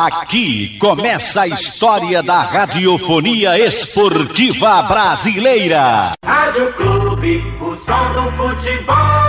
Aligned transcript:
Aqui 0.00 0.78
começa 0.78 1.40
a 1.40 1.48
história 1.48 2.22
da 2.22 2.38
radiofonia 2.38 3.58
esportiva 3.58 4.80
brasileira. 4.82 6.12
Rádio 6.24 6.72
Clube, 6.74 7.42
o 7.60 7.74
som 7.84 8.12
do 8.12 8.30
futebol. 8.36 9.27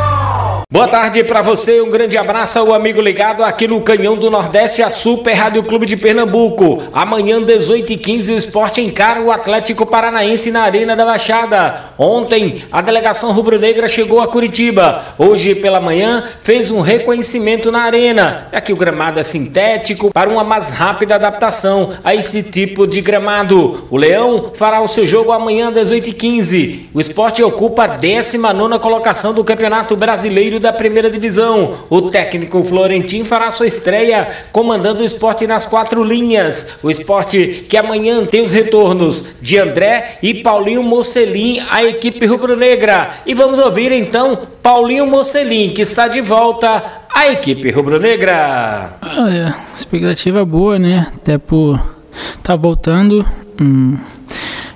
Boa 0.72 0.88
tarde 0.88 1.24
para 1.24 1.42
você, 1.42 1.82
um 1.82 1.90
grande 1.90 2.16
abraço 2.16 2.60
ao 2.60 2.76
amigo 2.76 3.02
ligado 3.02 3.44
aqui 3.44 3.68
no 3.68 3.82
Canhão 3.82 4.16
do 4.16 4.30
Nordeste, 4.30 4.84
a 4.84 4.92
Super 4.92 5.34
Rádio 5.34 5.64
Clube 5.64 5.88
de 5.88 5.98
Pernambuco. 5.98 6.84
Amanhã, 6.94 7.42
18h15, 7.42 8.36
o 8.36 8.38
esporte 8.38 8.80
encara 8.80 9.20
o 9.20 9.32
Atlético 9.32 9.84
Paranaense 9.84 10.52
na 10.52 10.62
Arena 10.62 10.96
da 10.96 11.04
Baixada. 11.04 11.86
Ontem, 11.98 12.66
a 12.72 12.82
delegação 12.82 13.32
rubro-negra 13.32 13.88
chegou 13.88 14.22
a 14.22 14.28
Curitiba. 14.28 15.16
Hoje, 15.18 15.56
pela 15.56 15.80
manhã, 15.80 16.24
fez 16.44 16.70
um 16.70 16.82
reconhecimento 16.82 17.72
na 17.72 17.82
Arena. 17.86 18.48
Aqui 18.52 18.72
o 18.72 18.78
gramado 18.78 19.20
é 19.20 19.24
sintético 19.24 20.12
para 20.14 20.30
uma 20.30 20.44
mais 20.44 20.70
rápida 20.70 21.16
adaptação 21.16 21.94
a 22.04 22.14
esse 22.14 22.44
tipo 22.44 22.86
de 22.86 23.02
gramado. 23.02 23.88
O 23.90 23.98
Leão 23.98 24.52
fará 24.54 24.80
o 24.82 24.88
seu 24.88 25.08
jogo 25.08 25.32
amanhã, 25.32 25.72
18h15. 25.72 26.90
O 26.94 27.02
esporte 27.02 27.42
ocupa 27.42 27.86
a 27.86 27.88
19 27.88 28.78
colocação 28.78 29.34
do 29.34 29.44
Campeonato 29.44 29.96
Brasileiro 29.96 30.59
da 30.60 30.74
Primeira 30.74 31.10
Divisão. 31.10 31.86
O 31.90 32.04
técnico 32.04 32.64
Florentin 32.64 33.24
fará 33.24 33.50
sua 33.52 33.68
estreia 33.68 34.28
comandando 34.52 35.02
o 35.02 35.06
esporte 35.06 35.48
nas 35.48 35.66
quatro 35.66 36.04
linhas. 36.04 36.76
O 36.84 36.92
esporte 36.92 37.66
que 37.70 37.78
amanhã 37.78 38.26
tem 38.26 38.42
os 38.42 38.54
retornos 38.54 39.36
de 39.42 39.58
André 39.58 40.18
e 40.22 40.44
Paulinho 40.44 40.84
Mocelin, 40.84 41.62
a 41.70 41.84
equipe 41.84 42.26
rubro-negra. 42.26 43.22
E 43.26 43.34
vamos 43.34 43.60
ouvir 43.60 43.92
então 43.92 44.38
Paulinho 44.62 45.08
Mocelin, 45.08 45.74
que 45.74 45.82
está 45.82 46.08
de 46.08 46.22
volta 46.22 46.84
à 47.14 47.32
equipe 47.32 47.72
rubro-negra. 47.72 48.98
Olha, 49.18 49.56
expectativa 49.76 50.46
boa, 50.46 50.78
né? 50.78 51.08
Até 51.16 51.38
por 51.38 51.80
tá 52.44 52.56
voltando 52.56 53.26
hum, 53.62 53.98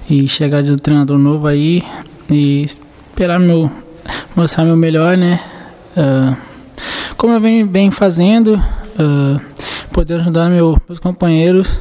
e 0.09 0.27
chegar 0.27 0.61
de 0.61 0.71
um 0.71 0.77
treinador 0.77 1.17
novo 1.17 1.47
aí 1.47 1.83
e 2.29 2.63
esperar 2.63 3.39
meu 3.39 3.69
mostrar 4.35 4.65
meu 4.65 4.75
melhor, 4.75 5.17
né? 5.17 5.39
Uh, 5.95 6.35
como 7.15 7.33
eu 7.33 7.39
venho 7.39 7.67
bem 7.67 7.91
fazendo, 7.91 8.55
uh, 8.55 9.39
poder 9.91 10.15
ajudar 10.15 10.49
meu, 10.49 10.77
meus 10.87 10.99
companheiros 10.99 11.77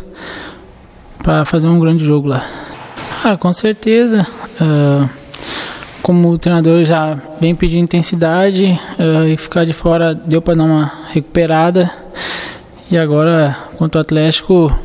para 1.22 1.44
fazer 1.44 1.68
um 1.68 1.80
grande 1.80 2.04
jogo 2.04 2.28
lá. 2.28 2.44
Ah, 3.24 3.36
com 3.36 3.52
certeza. 3.52 4.26
Uh, 4.60 5.08
como 6.02 6.30
o 6.30 6.38
treinador 6.38 6.84
já 6.84 7.16
vem 7.40 7.54
pedindo 7.54 7.84
intensidade 7.84 8.76
e 9.32 9.36
ficar 9.36 9.64
de 9.64 9.72
fora 9.72 10.12
deu 10.12 10.42
para 10.42 10.56
dar 10.56 10.64
uma 10.64 10.92
recuperada. 11.10 11.88
E 12.90 12.98
agora 12.98 13.56
contra 13.78 14.00
o 14.00 14.02
Atlético 14.02 14.76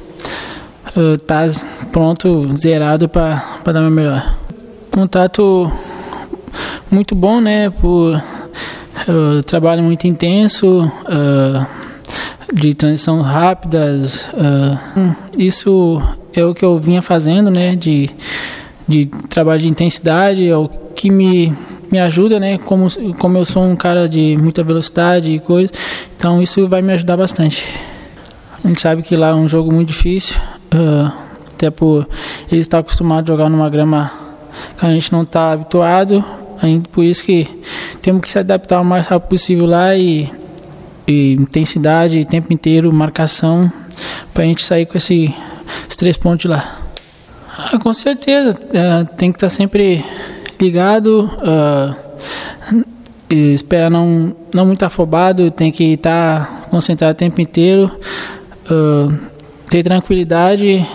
tá 1.25 1.47
pronto, 1.91 2.55
zerado 2.55 3.09
para 3.09 3.41
dar 3.65 3.81
meu 3.81 3.89
melhor. 3.89 4.35
Contato 4.91 5.71
muito 6.91 7.15
bom, 7.15 7.41
né? 7.41 7.71
Por 7.71 8.21
trabalho 9.45 9.83
muito 9.83 10.07
intenso, 10.07 10.91
uh, 11.05 11.65
de 12.53 12.73
transição 12.73 13.21
rápidas. 13.21 14.29
Uh, 14.33 15.15
isso 15.37 16.01
é 16.33 16.43
o 16.43 16.53
que 16.53 16.63
eu 16.63 16.77
vinha 16.77 17.01
fazendo, 17.01 17.49
né? 17.49 17.75
De, 17.75 18.09
de 18.87 19.05
trabalho 19.29 19.61
de 19.61 19.67
intensidade, 19.67 20.47
é 20.47 20.55
o 20.55 20.69
que 20.95 21.09
me, 21.09 21.53
me 21.91 21.99
ajuda, 21.99 22.39
né? 22.39 22.57
Como, 22.57 22.87
como 23.17 23.37
eu 23.37 23.45
sou 23.45 23.63
um 23.63 23.75
cara 23.75 24.07
de 24.07 24.37
muita 24.37 24.63
velocidade 24.63 25.31
e 25.31 25.39
coisa, 25.39 25.71
então 26.15 26.41
isso 26.41 26.67
vai 26.67 26.81
me 26.81 26.93
ajudar 26.93 27.17
bastante. 27.17 27.65
A 28.63 28.67
gente 28.67 28.81
sabe 28.81 29.01
que 29.01 29.15
lá 29.15 29.29
é 29.29 29.33
um 29.33 29.47
jogo 29.47 29.71
muito 29.71 29.89
difícil, 29.89 30.35
até 31.53 31.69
por 31.69 32.07
ele 32.51 32.61
estar 32.61 32.79
acostumado 32.79 33.31
a 33.31 33.33
jogar 33.33 33.49
numa 33.49 33.69
grama 33.69 34.11
que 34.77 34.85
a 34.85 34.89
gente 34.89 35.11
não 35.11 35.21
está 35.21 35.51
habituado, 35.51 36.23
por 36.91 37.03
isso 37.03 37.23
que 37.23 37.47
temos 38.01 38.21
que 38.21 38.31
se 38.31 38.39
adaptar 38.39 38.81
o 38.81 38.85
mais 38.85 39.07
rápido 39.07 39.29
possível 39.29 39.65
lá 39.65 39.95
e, 39.95 40.31
e 41.07 41.33
intensidade, 41.33 42.23
tempo 42.25 42.51
inteiro, 42.51 42.91
marcação, 42.91 43.71
para 44.33 44.43
a 44.43 44.45
gente 44.45 44.63
sair 44.63 44.85
com 44.85 44.97
esse, 44.97 45.33
esses 45.85 45.95
três 45.95 46.17
pontos 46.17 46.45
lá. 46.45 46.79
Ah, 47.59 47.79
com 47.79 47.93
certeza, 47.93 48.51
uh, 48.51 49.15
tem 49.15 49.31
que 49.31 49.37
estar 49.37 49.47
tá 49.47 49.49
sempre 49.49 50.05
ligado, 50.61 51.29
uh, 51.41 52.07
não, 53.89 54.35
não 54.53 54.65
muito 54.65 54.83
afobado, 54.83 55.49
tem 55.49 55.71
que 55.71 55.93
estar 55.93 56.45
tá 56.45 56.67
concentrado 56.69 57.13
o 57.13 57.17
tempo 57.17 57.41
inteiro, 57.41 57.91
uh, 58.69 59.13
ter 59.69 59.83
tranquilidade, 59.83 60.85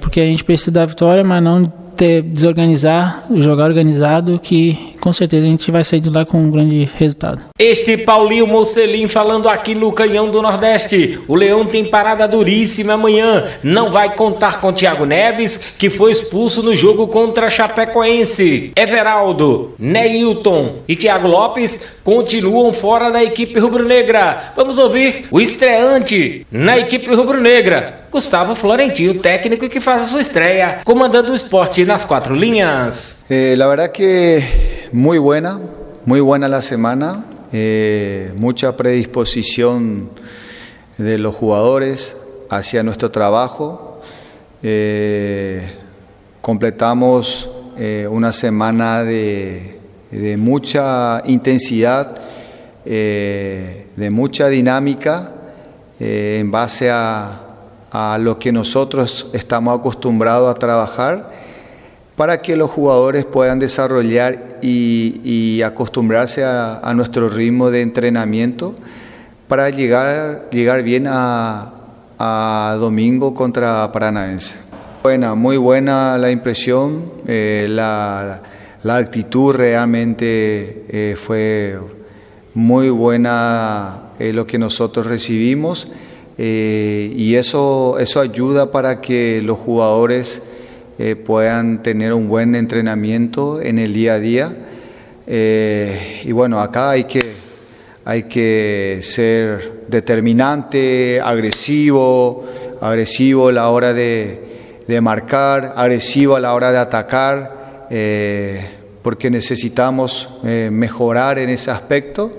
porque 0.00 0.18
a 0.18 0.24
gente 0.24 0.42
precisa 0.42 0.70
da 0.70 0.86
vitória, 0.86 1.22
mas 1.22 1.42
não 1.42 1.62
ter, 1.94 2.22
desorganizar, 2.22 3.24
jogar 3.36 3.64
organizado, 3.64 4.38
que 4.38 4.93
com 5.04 5.12
certeza 5.12 5.44
a 5.44 5.48
gente 5.50 5.70
vai 5.70 5.84
sair 5.84 6.00
de 6.00 6.08
lá 6.08 6.24
com 6.24 6.38
um 6.38 6.50
grande 6.50 6.88
resultado. 6.96 7.42
Este 7.58 7.94
Paulinho 7.94 8.46
Mocelin 8.46 9.06
falando 9.06 9.50
aqui 9.50 9.74
no 9.74 9.92
Canhão 9.92 10.30
do 10.30 10.40
Nordeste. 10.40 11.20
O 11.28 11.34
Leão 11.34 11.66
tem 11.66 11.84
parada 11.84 12.26
duríssima 12.26 12.94
amanhã. 12.94 13.44
Não 13.62 13.90
vai 13.90 14.14
contar 14.16 14.62
com 14.62 14.72
Thiago 14.72 15.04
Neves, 15.04 15.74
que 15.76 15.90
foi 15.90 16.10
expulso 16.10 16.62
no 16.62 16.74
jogo 16.74 17.06
contra 17.06 17.48
a 17.48 17.50
Chapecoense. 17.50 18.72
Everaldo, 18.74 19.74
Neilton 19.78 20.76
e 20.88 20.96
Thiago 20.96 21.28
Lopes 21.28 21.86
continuam 22.02 22.72
fora 22.72 23.10
da 23.10 23.22
equipe 23.22 23.60
rubro-negra. 23.60 24.54
Vamos 24.56 24.78
ouvir 24.78 25.26
o 25.30 25.38
estreante 25.38 26.46
na 26.50 26.78
equipe 26.78 27.14
rubro-negra. 27.14 28.04
Gustavo 28.14 28.54
Florentino, 28.54 29.14
técnico 29.14 29.68
que 29.68 29.80
faz 29.80 30.02
a 30.02 30.04
sua 30.04 30.20
estreia, 30.20 30.78
comandando 30.84 31.32
o 31.32 31.34
esporte 31.34 31.84
nas 31.84 32.04
cuatro 32.04 32.32
líneas. 32.32 33.26
Eh, 33.28 33.56
la 33.56 33.66
verdad 33.66 33.90
que 33.90 34.40
muy 34.94 35.18
buena, 35.18 35.58
muy 36.04 36.20
buena 36.20 36.46
la 36.46 36.62
semana, 36.62 37.24
eh, 37.52 38.32
mucha 38.36 38.76
predisposición 38.76 40.08
de 40.98 41.18
los 41.18 41.34
jugadores 41.34 42.16
hacia 42.48 42.84
nuestro 42.84 43.10
trabajo. 43.10 44.00
Eh, 44.62 45.68
completamos 46.40 47.50
eh, 47.76 48.06
una 48.08 48.32
semana 48.32 49.02
de, 49.02 49.80
mucha 50.38 51.24
intensidad, 51.26 52.16
de 52.84 54.08
mucha 54.12 54.46
dinámica 54.46 55.32
en 55.98 56.52
base 56.52 56.88
a 56.92 58.16
lo 58.20 58.38
que 58.38 58.52
nosotros 58.52 59.26
estamos 59.32 59.76
acostumbrados 59.76 60.54
a 60.54 60.56
trabajar 60.56 61.26
para 62.14 62.40
que 62.40 62.56
los 62.56 62.70
jugadores 62.70 63.24
puedan 63.24 63.58
desarrollar 63.58 64.53
y, 64.64 65.62
acostumbrarse 65.62 66.44
a, 66.44 66.92
nuestro 66.94 67.28
ritmo 67.28 67.70
de 67.70 67.82
entrenamiento 67.82 68.74
para 69.48 69.70
llegar, 69.70 70.48
llegar 70.50 70.82
bien 70.82 71.06
a, 71.08 71.70
domingo 72.78 73.34
contra 73.34 73.90
Paranaense. 73.92 74.54
Buena, 75.02 75.34
muy 75.34 75.58
buena 75.58 76.16
la 76.16 76.30
impresión, 76.30 77.12
eh, 77.26 77.66
la, 77.68 78.40
actitud 78.84 79.54
realmente 79.54 80.86
eh, 80.88 81.16
fue 81.16 81.78
muy 82.54 82.88
buena 82.88 84.10
eh, 84.18 84.32
lo 84.32 84.46
que 84.46 84.58
nosotros 84.58 85.06
recibimos. 85.06 85.88
Y 86.36 87.36
eso, 87.36 87.96
eso 88.00 88.20
ayuda 88.20 88.72
para 88.72 89.00
que 89.00 89.40
los 89.40 89.56
jugadores 89.58 90.42
eh, 90.98 91.16
puedan 91.16 91.82
tener 91.82 92.12
un 92.12 92.28
buen 92.28 92.54
entrenamiento 92.54 93.60
en 93.60 93.78
el 93.78 93.92
día 93.92 94.14
a 94.14 94.20
día. 94.20 94.56
Eh, 95.26 96.22
y 96.24 96.32
bueno, 96.32 96.60
acá 96.60 96.90
hay 96.90 97.04
que, 97.04 97.20
hay 98.04 98.24
que 98.24 99.00
ser 99.02 99.84
determinante, 99.88 101.20
agresivo, 101.20 102.44
agresivo 102.80 103.48
a 103.48 103.52
la 103.52 103.70
hora 103.70 103.92
de, 103.92 104.82
de 104.86 105.00
marcar, 105.00 105.74
agresivo 105.76 106.36
a 106.36 106.40
la 106.40 106.54
hora 106.54 106.70
de 106.72 106.78
atacar, 106.78 107.64
porque 109.02 109.30
necesitamos 109.30 110.40
mejorar 110.42 111.38
en 111.38 111.50
ese 111.50 111.70
aspecto 111.70 112.32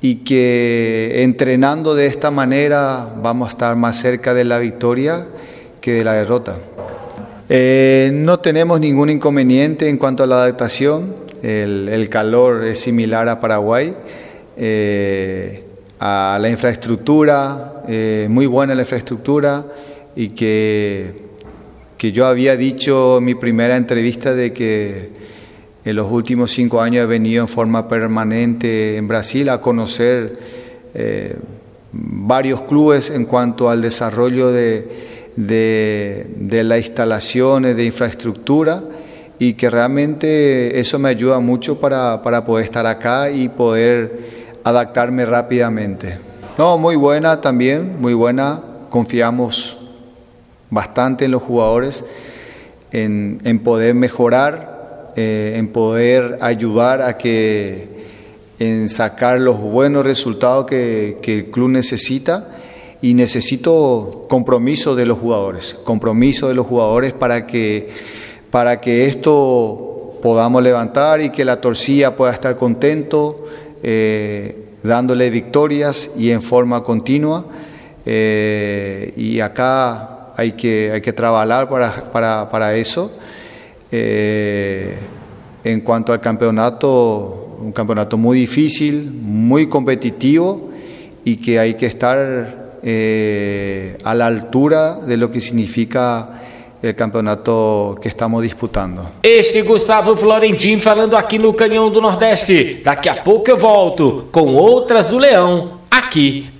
y 0.00 0.16
que 0.16 1.22
entrenando 1.22 1.94
de 1.94 2.06
esta 2.06 2.30
manera 2.30 3.12
vamos 3.16 3.48
a 3.48 3.50
estar 3.50 3.76
más 3.76 3.96
cerca 3.98 4.34
de 4.34 4.44
la 4.44 4.58
victoria 4.58 5.26
que 5.80 5.92
de 5.92 6.04
la 6.04 6.12
derrota. 6.12 6.56
Eh, 7.48 8.10
no 8.12 8.40
tenemos 8.40 8.80
ningún 8.80 9.08
inconveniente 9.08 9.88
en 9.88 9.98
cuanto 9.98 10.24
a 10.24 10.26
la 10.26 10.42
adaptación, 10.42 11.14
el, 11.42 12.08
calor 12.10 12.64
es 12.64 12.80
similar 12.80 13.28
a 13.28 13.38
Paraguay, 13.38 13.94
eh, 14.56 15.62
a 16.00 16.38
la 16.40 16.48
infraestructura, 16.48 17.84
eh, 17.86 18.26
muy 18.28 18.46
buena 18.46 18.74
la 18.74 18.82
infraestructura 18.82 19.64
y 20.16 20.30
que, 20.30 21.12
que 21.96 22.10
yo 22.10 22.26
había 22.26 22.56
dicho 22.56 23.18
en 23.18 23.24
mi 23.24 23.36
primera 23.36 23.76
entrevista 23.76 24.34
de 24.34 24.52
que 24.52 25.10
en 25.84 25.94
los 25.94 26.10
últimos 26.10 26.50
cinco 26.50 26.80
años 26.80 27.04
he 27.04 27.06
venido 27.06 27.42
en 27.42 27.48
forma 27.48 27.88
permanente 27.88 28.96
en 28.96 29.06
Brasil 29.06 29.48
a 29.50 29.60
conocer 29.60 30.36
varios 31.92 32.62
clubes 32.62 33.10
en 33.10 33.24
cuanto 33.24 33.70
al 33.70 33.82
desarrollo 33.82 34.50
de, 34.50 35.15
de, 35.36 36.62
las 36.64 36.78
instalaciones, 36.78 37.76
de 37.76 37.84
infraestructura 37.84 38.82
y 39.38 39.52
que 39.52 39.68
realmente 39.68 40.80
eso 40.80 40.98
me 40.98 41.10
ayuda 41.10 41.40
mucho 41.40 41.78
para, 41.78 42.22
para 42.22 42.44
poder 42.44 42.64
estar 42.64 42.86
acá 42.86 43.30
y 43.30 43.48
poder 43.48 44.20
adaptarme 44.64 45.24
rápidamente. 45.24 46.18
No, 46.56 46.78
muy 46.78 46.96
buena 46.96 47.40
también, 47.40 48.00
muy 48.00 48.14
buena. 48.14 48.62
Confiamos 48.88 49.76
bastante 50.70 51.26
en 51.26 51.32
los 51.32 51.42
jugadores, 51.42 52.04
en, 52.92 53.40
en 53.44 53.58
poder 53.58 53.94
mejorar, 53.94 55.12
eh, 55.16 55.54
en 55.56 55.68
poder 55.68 56.38
ayudar 56.40 57.02
a 57.02 57.18
que 57.18 57.94
en 58.58 58.88
sacar 58.88 59.38
los 59.38 59.60
buenos 59.60 60.04
resultados 60.04 60.64
que, 60.64 61.18
que 61.20 61.40
el 61.40 61.50
club 61.50 61.68
necesita 61.68 62.48
y 63.02 63.14
necesito 63.14 64.26
compromiso 64.28 64.94
de 64.94 65.06
los 65.06 65.18
jugadores, 65.18 65.74
compromiso 65.84 66.48
de 66.48 66.54
los 66.54 66.66
jugadores 66.66 67.12
para 67.12 67.46
que, 67.46 67.88
para 68.50 68.80
que 68.80 69.06
esto 69.06 70.18
podamos 70.22 70.62
levantar 70.62 71.20
y 71.20 71.30
que 71.30 71.44
la 71.44 71.60
torcilla 71.60 72.16
pueda 72.16 72.32
estar 72.32 72.56
contento, 72.56 73.46
eh, 73.82 74.74
dándole 74.82 75.30
victorias 75.30 76.12
y 76.16 76.30
en 76.30 76.42
forma 76.42 76.82
continua. 76.82 77.46
Eh, 78.04 79.12
y 79.16 79.40
acá 79.40 80.32
hay 80.36 80.52
que, 80.52 80.90
hay 80.92 81.00
que 81.00 81.12
trabajar 81.12 81.68
para, 81.68 81.92
para, 82.12 82.50
para 82.50 82.74
eso. 82.76 83.12
Eh, 83.92 84.96
en 85.64 85.80
cuanto 85.80 86.12
al 86.12 86.20
campeonato, 86.20 87.58
un 87.60 87.72
campeonato 87.72 88.16
muy 88.16 88.38
difícil, 88.38 89.10
muy 89.10 89.68
competitivo 89.68 90.70
y 91.24 91.36
que 91.36 91.58
hay 91.58 91.74
que 91.74 91.86
estar 91.86 92.65
eh, 92.88 93.98
a 94.04 94.14
la 94.14 94.26
altura 94.26 95.00
de 95.00 95.16
lo 95.16 95.28
que 95.28 95.40
significa 95.40 96.40
el 96.80 96.94
campeonato 96.94 97.98
que 98.00 98.08
estamos 98.08 98.44
disputando. 98.44 99.04
Este 99.24 99.62
Gustavo 99.62 100.16
Florentin 100.16 100.78
falando 100.78 101.16
aqui 101.16 101.36
no 101.36 101.52
Canhão 101.52 101.90
do 101.90 102.00
Nordeste. 102.00 102.80
Daqui 102.84 103.08
a 103.08 103.16
pouco 103.24 103.50
eu 103.50 103.56
volto 103.56 104.28
com 104.30 104.54
outras 104.54 105.10
do 105.10 105.18
Leão 105.18 105.80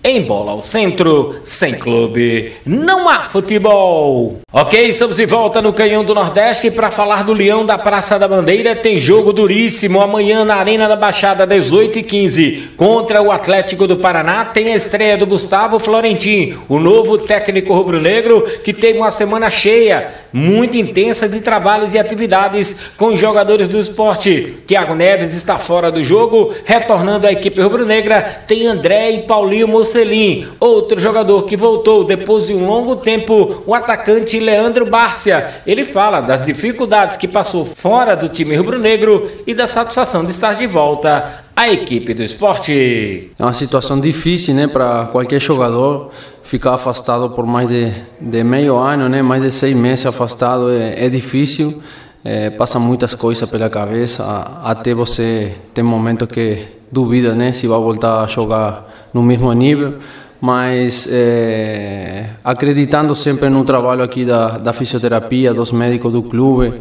em 0.02 0.22
Bola 0.22 0.52
ao 0.52 0.62
Centro, 0.62 1.40
sem 1.42 1.74
clube, 1.74 2.52
não 2.64 3.08
há 3.08 3.22
futebol. 3.22 4.38
Ok, 4.52 4.88
estamos 4.88 5.16
de 5.16 5.26
volta 5.26 5.60
no 5.60 5.72
Canhão 5.72 6.04
do 6.04 6.14
Nordeste 6.14 6.70
para 6.70 6.90
falar 6.90 7.24
do 7.24 7.32
Leão 7.32 7.66
da 7.66 7.76
Praça 7.76 8.18
da 8.18 8.28
Bandeira. 8.28 8.76
Tem 8.76 8.98
jogo 8.98 9.32
duríssimo 9.32 10.00
amanhã 10.00 10.44
na 10.44 10.56
Arena 10.56 10.88
da 10.88 10.96
Baixada, 10.96 11.46
18 11.46 11.98
e 11.98 12.02
15 12.02 12.70
contra 12.76 13.20
o 13.20 13.32
Atlético 13.32 13.86
do 13.86 13.96
Paraná. 13.96 14.44
Tem 14.44 14.72
a 14.72 14.76
estreia 14.76 15.16
do 15.16 15.26
Gustavo 15.26 15.78
Florentin, 15.78 16.56
o 16.68 16.78
novo 16.78 17.18
técnico 17.18 17.74
rubro-negro, 17.74 18.42
que 18.62 18.72
teve 18.72 18.98
uma 18.98 19.10
semana 19.10 19.50
cheia, 19.50 20.08
muito 20.32 20.76
intensa 20.76 21.28
de 21.28 21.40
trabalhos 21.40 21.94
e 21.94 21.98
atividades 21.98 22.84
com 22.96 23.06
os 23.08 23.18
jogadores 23.18 23.68
do 23.68 23.78
esporte. 23.78 24.58
Thiago 24.66 24.94
Neves 24.94 25.34
está 25.34 25.58
fora 25.58 25.90
do 25.90 26.02
jogo, 26.02 26.54
retornando 26.64 27.26
à 27.26 27.32
equipe 27.32 27.60
rubro-negra. 27.60 28.22
Tem 28.46 28.66
André 28.66 29.10
e 29.10 29.22
Paulinho 29.46 29.68
Mocelin 29.68 30.48
outro 30.58 30.98
jogador 30.98 31.44
que 31.44 31.56
voltou 31.56 32.02
depois 32.02 32.48
de 32.48 32.54
um 32.54 32.66
longo 32.66 32.96
tempo, 32.96 33.62
o 33.64 33.72
atacante 33.72 34.40
Leandro 34.40 34.90
Bárcia. 34.90 35.62
Ele 35.64 35.84
fala 35.84 36.20
das 36.20 36.44
dificuldades 36.44 37.16
que 37.16 37.28
passou 37.28 37.64
fora 37.64 38.16
do 38.16 38.28
time 38.28 38.56
rubro-negro 38.56 39.30
e 39.46 39.54
da 39.54 39.68
satisfação 39.68 40.24
de 40.24 40.32
estar 40.32 40.54
de 40.54 40.66
volta 40.66 41.44
à 41.54 41.70
equipe 41.70 42.12
do 42.12 42.24
esporte. 42.24 43.30
É 43.38 43.42
uma 43.42 43.52
situação 43.52 44.00
difícil, 44.00 44.52
né, 44.52 44.66
para 44.66 45.06
qualquer 45.12 45.40
jogador 45.40 46.10
ficar 46.42 46.74
afastado 46.74 47.30
por 47.30 47.46
mais 47.46 47.68
de, 47.68 47.92
de 48.20 48.42
meio 48.42 48.76
ano, 48.76 49.08
né, 49.08 49.22
mais 49.22 49.42
de 49.44 49.52
seis 49.52 49.76
meses 49.76 50.06
afastado 50.06 50.72
é, 50.72 51.06
é 51.06 51.08
difícil. 51.08 51.80
É, 52.24 52.50
passa 52.50 52.80
muitas 52.80 53.14
coisas 53.14 53.48
pela 53.48 53.70
cabeça, 53.70 54.24
até 54.64 54.92
você 54.92 55.54
tem 55.72 55.84
momentos 55.84 56.26
que 56.26 56.66
duvida, 56.90 57.34
né, 57.36 57.52
se 57.52 57.68
vai 57.68 57.78
voltar 57.78 58.24
a 58.24 58.26
jogar 58.26 58.95
no 59.16 59.22
mesmo 59.22 59.50
nível, 59.54 59.94
mas 60.38 61.08
é, 61.10 62.26
acreditando 62.44 63.14
sempre 63.16 63.48
no 63.48 63.64
trabalho 63.64 64.02
aqui 64.02 64.26
da, 64.26 64.58
da 64.58 64.74
fisioterapia, 64.74 65.54
dos 65.54 65.72
médicos 65.72 66.12
do 66.12 66.22
clube, 66.22 66.74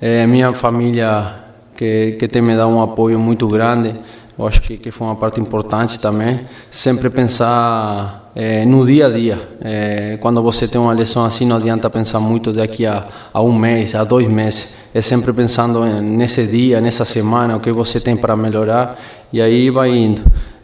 é, 0.00 0.24
minha 0.24 0.52
família 0.52 1.34
que, 1.76 2.12
que 2.12 2.28
tem 2.28 2.40
me 2.40 2.56
dado 2.56 2.70
um 2.70 2.80
apoio 2.80 3.18
muito 3.18 3.48
grande, 3.48 3.94
eu 4.38 4.46
acho 4.46 4.62
que, 4.62 4.76
que 4.76 4.90
foi 4.92 5.08
uma 5.08 5.16
parte 5.16 5.40
importante 5.40 5.98
também, 5.98 6.42
sempre 6.70 7.10
pensar 7.10 8.30
é, 8.34 8.64
no 8.64 8.86
dia 8.86 9.08
a 9.08 9.10
dia. 9.10 9.48
É, 9.60 10.16
quando 10.20 10.40
você 10.42 10.68
tem 10.68 10.80
uma 10.80 10.92
lesão 10.92 11.24
assim, 11.24 11.44
não 11.44 11.56
adianta 11.56 11.90
pensar 11.90 12.20
muito 12.20 12.52
daqui 12.52 12.86
a, 12.86 13.06
a 13.34 13.42
um 13.42 13.52
mês, 13.52 13.94
a 13.94 14.04
dois 14.04 14.28
meses. 14.28 14.74
É 14.94 15.02
sempre 15.02 15.32
pensando 15.32 15.84
nesse 16.00 16.46
dia, 16.46 16.80
nessa 16.80 17.04
semana, 17.04 17.56
o 17.56 17.60
que 17.60 17.72
você 17.72 18.00
tem 18.00 18.16
para 18.16 18.36
melhorar, 18.36 18.98
e 19.32 19.42
aí 19.42 19.68
vai 19.68 19.90
indo. 19.90 20.22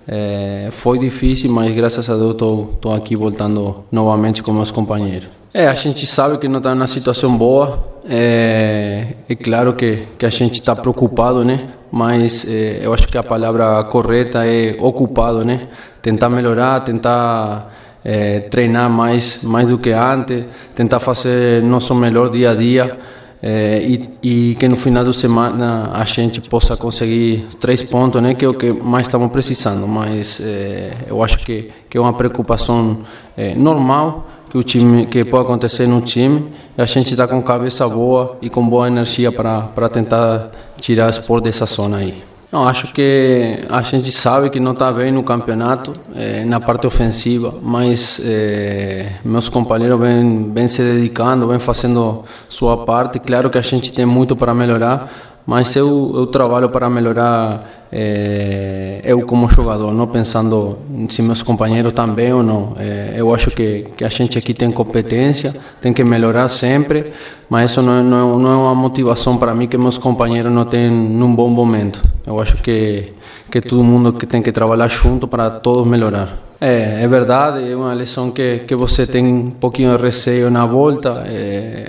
É, 0.09 0.69
foi 0.71 0.99
difícil, 0.99 1.51
mas 1.51 1.75
graças 1.75 2.09
a 2.09 2.15
Deus 2.15 2.33
estou 2.33 2.95
aqui 2.95 3.17
voltando 3.17 3.85
novamente 3.91 4.43
com 4.43 4.53
meus 4.53 4.71
companheiros. 4.71 5.29
É, 5.53 5.67
a 5.67 5.75
gente 5.75 6.07
sabe 6.07 6.39
que 6.39 6.47
não 6.49 6.59
está 6.59 6.75
na 6.75 6.87
situação 6.87 7.37
boa. 7.37 7.83
É, 8.09 9.15
é, 9.29 9.35
claro 9.35 9.73
que, 9.73 10.05
que 10.19 10.27
a 10.27 10.29
gente 10.29 10.55
está 10.55 10.77
preocupado, 10.77 11.45
né? 11.45 11.69
Mas 11.91 12.47
é, 12.47 12.81
eu 12.83 12.93
acho 12.93 13.09
que 13.09 13.17
a 13.17 13.23
palavra 13.23 13.83
correta 13.85 14.47
é 14.47 14.77
ocupado, 14.79 15.45
né? 15.45 15.67
Tentar 16.03 16.29
melhorar, 16.29 16.81
tentar 16.81 17.73
é, 18.05 18.41
treinar 18.41 18.89
mais, 18.91 19.43
mais 19.43 19.67
do 19.67 19.79
que 19.79 19.91
antes, 19.91 20.45
tentar 20.75 21.01
fazer 21.01 21.63
nosso 21.63 21.95
melhor 21.95 22.31
dia 22.31 22.51
a 22.51 22.55
dia 22.55 22.97
é, 23.43 23.83
e, 23.83 24.09
e, 24.23 24.55
que 24.55 24.67
no 24.67 24.77
final 24.77 25.05
de 25.05 25.15
semana 25.15 25.91
a 25.93 26.05
gente 26.05 26.41
possa 26.41 26.77
conseguir 26.77 27.47
três 27.61 27.83
pontos, 27.83 28.21
né, 28.23 28.35
que 28.35 28.45
é 28.45 28.49
o 28.49 28.55
que 28.55 28.73
mais 28.73 29.07
estamos 29.07 29.31
precisando. 29.31 29.87
Mas 29.87 30.41
é, 30.41 30.93
eu 31.07 31.23
acho 31.23 31.39
que, 31.39 31.71
que 31.89 31.99
é 31.99 32.01
uma 32.01 32.15
preocupação 32.15 33.01
é, 33.37 33.55
normal 33.55 34.27
que 34.51 34.57
o 34.57 34.63
time 34.63 35.07
que 35.07 35.25
pode 35.25 35.45
acontecer 35.45 35.87
no 35.87 36.01
time. 36.01 36.51
E 36.77 36.83
a 36.83 36.87
gente 36.87 37.11
está 37.11 37.29
com 37.29 37.43
cabeça 37.43 37.89
boa 37.89 38.39
e 38.41 38.49
com 38.49 38.67
boa 38.67 38.87
energia 38.87 39.31
para 39.31 39.63
para 39.63 39.89
tentar 39.89 40.51
tirar 40.81 41.07
o 41.07 41.11
esporte 41.11 41.45
dessa 41.45 41.67
zona 41.67 41.99
aí. 41.99 42.36
Não, 42.51 42.67
acho 42.67 42.93
que 42.93 43.59
a 43.69 43.83
gente 43.83 44.11
sabe 44.13 44.51
que 44.51 44.61
não 44.61 44.73
está 44.73 44.93
bem 44.93 45.11
no 45.11 45.23
campeonato, 45.25 45.93
é, 46.15 46.45
na 46.45 46.61
parte 46.61 46.87
ofensiva, 46.87 47.53
mas 47.61 48.21
é, 48.25 49.15
meus 49.25 49.49
companheiros 49.49 49.99
vêm, 49.99 50.53
vêm 50.53 50.69
se 50.69 50.81
dedicando, 50.81 51.49
vêm 51.49 51.59
fazendo 51.59 52.25
sua 52.49 52.85
parte. 52.85 53.19
Claro 53.19 53.51
que 53.51 53.59
a 53.59 53.63
gente 53.63 53.93
tem 53.93 54.07
muito 54.07 54.37
para 54.37 54.55
melhorar, 54.55 55.36
mas 55.47 55.77
eu, 55.77 56.13
eu 56.17 56.27
trabalho 56.27 56.69
para 56.69 56.91
melhorar 56.91 57.87
é, 57.93 59.01
eu 59.05 59.23
como 59.23 59.49
jogador, 59.49 59.93
não 59.93 60.09
pensando 60.09 60.77
se 61.09 61.23
meus 61.23 61.41
companheiros 61.43 61.93
também 61.93 62.33
ou 62.33 62.43
não. 62.43 62.75
É, 62.79 63.15
eu 63.17 63.33
acho 63.33 63.51
que, 63.53 63.87
que 63.97 64.05
a 64.05 64.09
gente 64.09 64.37
aqui 64.37 64.53
tem 64.53 64.73
competência, 64.73 65.55
tem 65.81 65.93
que 65.93 66.03
melhorar 66.03 66.49
sempre, 66.49 67.13
mas 67.49 67.71
isso 67.71 67.81
não 67.81 68.01
é, 68.01 68.03
não 68.03 68.17
é, 68.17 68.43
não 68.43 68.53
é 68.53 68.57
uma 68.57 68.75
motivação 68.75 69.37
para 69.37 69.55
mim 69.55 69.69
que 69.69 69.79
meus 69.79 69.99
companheiros 69.99 70.53
não 70.53 70.65
têm 70.65 70.91
num 70.91 71.33
bom 71.33 71.49
momento. 71.49 72.03
Eu 72.27 72.41
acho 72.41 72.57
que, 72.57 73.13
que 73.49 73.61
todo 73.61 73.85
mundo 73.85 74.13
que 74.13 74.27
tem 74.27 74.43
que 74.43 74.51
trabalhar 74.51 74.89
junto 74.89 75.29
para 75.29 75.49
todos 75.49 75.87
melhorar. 75.87 76.39
É, 76.61 77.05
é 77.05 77.07
verdade, 77.07 77.71
é 77.71 77.77
uma 77.77 77.93
lesão 77.93 78.33
que, 78.33 78.65
que 78.67 78.75
você 78.75 79.07
tem 79.07 79.25
um 79.25 79.51
pouquinho 79.51 79.97
de 79.97 80.03
receio 80.03 80.51
na 80.51 80.67
volta. 80.67 81.23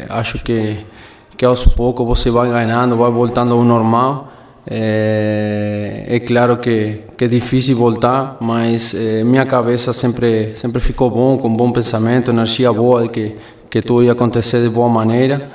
Acho 0.10 0.44
que 0.44 0.78
que 1.38 1.46
aos 1.46 1.64
poucos 1.66 2.06
você 2.06 2.30
vai 2.30 2.50
ganhando, 2.50 2.98
vai 2.98 3.12
voltando 3.12 3.54
ao 3.54 3.64
normal. 3.64 4.34
É, 4.70 6.06
é 6.10 6.20
claro 6.20 6.58
que, 6.58 7.04
que, 7.16 7.24
é 7.24 7.28
difícil 7.28 7.78
voltar, 7.78 8.36
mas 8.42 8.94
é, 8.94 9.24
minha 9.24 9.46
cabeça 9.46 9.94
sempre 9.94 10.54
sempre 10.56 10.82
ficou 10.82 11.10
bom, 11.10 11.38
com 11.38 11.56
bom 11.56 11.72
pensamento, 11.72 12.32
energia 12.32 12.74
boa 12.74 13.04
de 13.04 13.10
que 13.10 13.38
que 13.70 13.82
tudo 13.82 14.04
ia 14.04 14.12
acontecer 14.14 14.62
de 14.62 14.70
boa 14.70 14.90
maneira. 14.90 15.50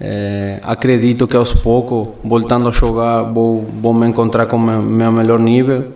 É, 0.00 0.58
acredito 0.62 1.28
que 1.28 1.36
aos 1.36 1.52
poucos, 1.54 2.08
voltando 2.24 2.68
a 2.68 2.72
jogar, 2.72 3.22
vou, 3.22 3.64
vou 3.80 3.94
me 3.94 4.06
encontrar 4.06 4.46
com 4.46 4.58
meu, 4.58 4.82
meu 4.82 5.12
melhor 5.12 5.38
nível. 5.38 5.92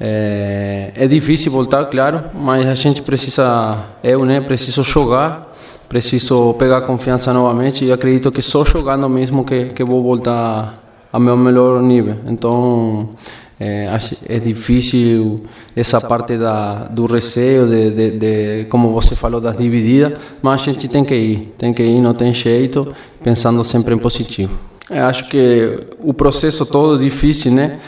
É, 0.00 0.92
é, 0.96 1.06
difícil 1.06 1.52
voltar, 1.52 1.84
claro, 1.86 2.24
mas 2.34 2.66
a 2.66 2.74
gente 2.74 3.02
precisa, 3.02 3.84
eu 4.02 4.24
né, 4.24 4.40
preciso 4.40 4.82
jogar 4.82 5.53
preciso 5.88 6.54
pegar 6.54 6.82
confiança 6.82 7.32
novamente 7.32 7.84
e 7.84 7.92
acredito 7.92 8.32
que 8.32 8.42
só 8.42 8.64
jogando 8.64 9.08
mesmo 9.08 9.44
que, 9.44 9.66
que 9.66 9.84
vou 9.84 10.02
voltar 10.02 10.82
ao 11.12 11.20
meu 11.20 11.36
melhor 11.36 11.80
nível. 11.82 12.16
Então 12.26 13.10
é, 13.58 13.88
é 14.28 14.38
difícil 14.38 15.44
essa 15.76 16.00
parte 16.00 16.36
da, 16.36 16.84
do 16.84 17.06
receio, 17.06 17.66
de, 17.66 17.90
de, 17.90 18.10
de, 18.18 18.64
como 18.66 18.92
você 18.92 19.14
falou, 19.14 19.40
das 19.40 19.56
divididas, 19.56 20.14
mas 20.42 20.60
a 20.60 20.64
gente 20.64 20.88
tem 20.88 21.04
que 21.04 21.14
ir, 21.14 21.54
tem 21.56 21.72
que 21.72 21.82
ir, 21.82 22.00
não 22.00 22.14
tem 22.14 22.32
jeito, 22.34 22.94
pensando 23.22 23.64
sempre 23.64 23.94
em 23.94 23.98
positivo. 23.98 24.52
Eu 24.90 25.04
acho 25.06 25.28
que 25.28 25.80
o 26.00 26.12
processo 26.12 26.66
todo 26.66 26.96
é 26.96 27.04
difícil, 27.04 27.52
né? 27.52 27.78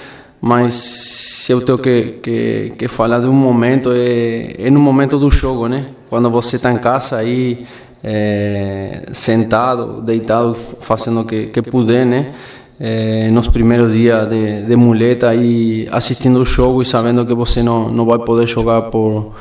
Mas 0.40 0.74
se 0.74 1.52
eu 1.52 1.60
tenho 1.60 1.78
que, 1.78 2.18
que, 2.22 2.72
que 2.78 2.88
falar 2.88 3.20
de 3.20 3.26
um 3.26 3.32
momento, 3.32 3.90
é, 3.92 4.54
é 4.66 4.70
no 4.70 4.80
momento 4.80 5.18
do 5.18 5.30
jogo, 5.30 5.68
né? 5.68 5.86
Quando 6.08 6.30
você 6.30 6.56
está 6.56 6.70
em 6.72 6.78
casa 6.78 7.16
aí, 7.16 7.66
é, 8.08 9.02
sentado, 9.12 10.00
deitado, 10.00 10.54
fazendo 10.54 11.22
o 11.22 11.24
que, 11.24 11.46
que 11.46 11.60
puder, 11.60 12.06
né? 12.06 12.32
É, 12.78 13.28
nos 13.30 13.48
primeiros 13.48 13.92
dias 13.92 14.28
de, 14.28 14.62
de 14.62 14.76
muleta 14.76 15.34
e 15.34 15.88
assistindo 15.90 16.40
o 16.40 16.44
jogo 16.44 16.82
e 16.82 16.84
sabendo 16.84 17.24
que 17.26 17.34
você 17.34 17.62
não, 17.62 17.88
não 17.88 18.04
vai 18.04 18.18
poder 18.18 18.46
jogar 18.46 18.82
por 18.82 19.32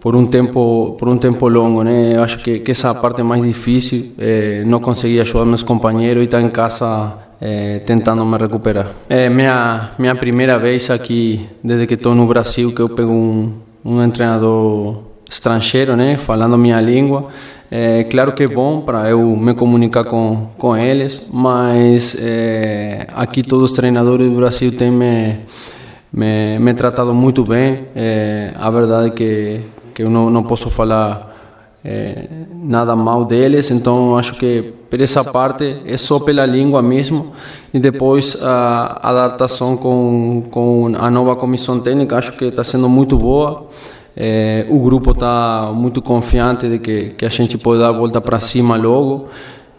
por 0.00 0.16
um 0.16 0.26
tempo 0.26 0.96
por 0.98 1.08
um 1.08 1.16
tempo 1.16 1.48
longo 1.48 1.84
né 1.84 2.18
acho 2.18 2.38
que, 2.40 2.58
que 2.58 2.72
essa 2.72 2.92
parte 2.92 3.20
é 3.20 3.22
mais 3.22 3.40
difícil 3.40 4.14
é, 4.18 4.64
não 4.66 4.80
consegui 4.80 5.20
ajudar 5.20 5.44
meus 5.44 5.62
companheiros 5.62 6.22
e 6.22 6.24
estar 6.24 6.42
em 6.42 6.50
casa 6.50 7.18
é, 7.40 7.78
tentando 7.78 8.26
me 8.26 8.36
recuperar 8.36 8.88
é 9.08 9.28
minha 9.28 9.92
minha 9.96 10.16
primeira 10.16 10.58
vez 10.58 10.90
aqui 10.90 11.48
desde 11.62 11.86
que 11.86 11.94
estou 11.94 12.16
no 12.16 12.26
Brasil 12.26 12.72
que 12.74 12.82
eu 12.82 12.88
pego 12.88 13.12
um 13.12 13.52
um 13.84 14.10
treinador 14.10 15.11
estrangeiro 15.32 15.96
né 15.96 16.16
falando 16.16 16.58
minha 16.58 16.80
língua. 16.80 17.28
É 17.70 18.04
claro 18.04 18.32
que 18.32 18.42
é 18.42 18.48
bom 18.48 18.82
para 18.82 19.08
eu 19.08 19.34
me 19.34 19.54
comunicar 19.54 20.04
com 20.04 20.48
com 20.58 20.76
eles 20.76 21.28
mas 21.32 22.22
é, 22.22 23.06
aqui 23.14 23.42
todos 23.42 23.70
os 23.70 23.76
treinadores 23.76 24.28
do 24.28 24.36
Brasil 24.36 24.70
têm 24.76 24.90
me 24.90 25.38
me, 26.12 26.58
me 26.58 26.74
tratado 26.74 27.14
muito 27.14 27.42
bem. 27.44 27.86
É, 27.96 28.52
a 28.54 28.70
verdade 28.70 29.06
é 29.08 29.10
que 29.10 29.60
que 29.94 30.02
eu 30.02 30.10
não, 30.10 30.30
não 30.30 30.42
posso 30.42 30.68
falar 30.70 31.32
é, 31.84 32.26
nada 32.54 32.94
mal 32.94 33.24
deles, 33.24 33.70
então 33.70 34.16
acho 34.16 34.34
que 34.34 34.72
por 34.88 35.00
essa 35.00 35.24
parte 35.24 35.78
é 35.84 35.96
só 35.96 36.20
pela 36.20 36.46
língua 36.46 36.82
mesmo. 36.82 37.32
E 37.72 37.78
depois 37.78 38.36
a 38.42 39.00
adaptação 39.02 39.76
com, 39.76 40.44
com 40.50 40.92
a 40.94 41.10
nova 41.10 41.34
comissão 41.36 41.80
técnica 41.80 42.16
acho 42.18 42.32
que 42.32 42.44
está 42.44 42.62
sendo 42.62 42.88
muito 42.88 43.16
boa. 43.18 43.66
É, 44.16 44.66
o 44.68 44.78
grupo 44.80 45.12
está 45.12 45.72
muito 45.74 46.02
confiante 46.02 46.68
de 46.68 46.78
que, 46.78 47.10
que 47.10 47.24
a 47.24 47.28
gente 47.28 47.56
pode 47.56 47.80
dar 47.80 47.88
a 47.88 47.92
volta 47.92 48.20
para 48.20 48.38
cima 48.40 48.76
logo. 48.76 49.28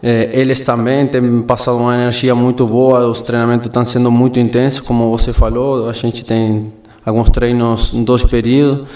É, 0.02 0.30
eles 0.32 0.64
também 0.64 1.06
têm 1.06 1.40
passado 1.42 1.78
uma 1.78 1.94
energia 1.94 2.34
muito 2.34 2.66
boa, 2.66 3.06
os 3.06 3.22
treinamentos 3.22 3.68
estão 3.68 3.84
sendo 3.84 4.10
muito 4.10 4.38
intensos, 4.38 4.80
como 4.80 5.10
você 5.10 5.32
falou, 5.32 5.88
a 5.88 5.92
gente 5.92 6.24
tem 6.24 6.72
alguns 7.04 7.30
treinos 7.30 7.94
em 7.94 8.04
dois 8.04 8.22
períodos. 8.24 8.86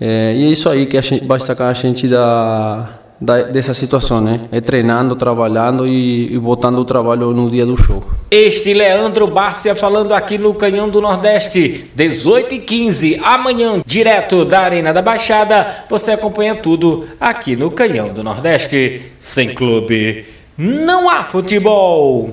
É, 0.00 0.34
e 0.36 0.44
é 0.44 0.48
isso 0.48 0.68
aí 0.68 0.86
que 0.86 0.96
a 0.96 1.00
gente, 1.00 1.24
vai 1.24 1.40
sacar 1.40 1.70
a 1.70 1.72
gente 1.72 2.06
da, 2.06 3.01
da, 3.22 3.42
dessa 3.42 3.72
situação, 3.72 4.20
né? 4.20 4.48
É 4.50 4.60
treinando, 4.60 5.14
trabalhando 5.14 5.86
e, 5.86 6.34
e 6.34 6.38
botando 6.38 6.78
o 6.78 6.84
trabalho 6.84 7.32
no 7.32 7.48
dia 7.48 7.64
do 7.64 7.76
show. 7.76 8.02
Este 8.30 8.74
Leandro 8.74 9.28
Bárcia 9.28 9.74
falando 9.76 10.12
aqui 10.12 10.36
no 10.38 10.52
Canhão 10.54 10.88
do 10.88 11.00
Nordeste, 11.00 11.86
18 11.94 12.54
e 12.54 12.58
15 12.58 13.20
amanhã, 13.22 13.80
direto 13.86 14.44
da 14.44 14.60
Arena 14.60 14.92
da 14.92 15.00
Baixada. 15.00 15.84
Você 15.88 16.10
acompanha 16.10 16.56
tudo 16.56 17.06
aqui 17.20 17.54
no 17.54 17.70
Canhão 17.70 18.12
do 18.12 18.24
Nordeste. 18.24 19.12
Sem 19.18 19.54
clube, 19.54 20.24
não 20.58 21.08
há 21.08 21.22
futebol. 21.22 22.30